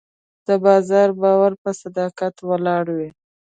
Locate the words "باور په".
1.21-1.69